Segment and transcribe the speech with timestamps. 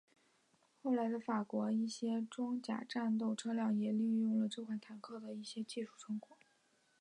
[0.81, 6.35] 后来的法国一些装甲战斗车辆也利用了这款坦克的一些技术成果。